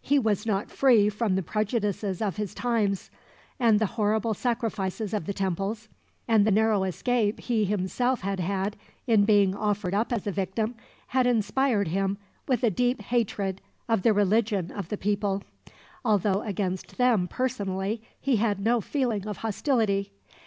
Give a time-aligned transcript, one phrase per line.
[0.00, 3.10] He was not free from the prejudices of his times,
[3.60, 5.90] and the horrible sacrifices of the temples,
[6.26, 8.76] and the narrow escape he himself had had
[9.06, 10.76] in being offered up as a victim,
[11.08, 12.16] had inspired him
[12.48, 15.42] with a deep hatred of the religion of the people;
[16.06, 20.10] although against them, personally, he had no feeling of hostility.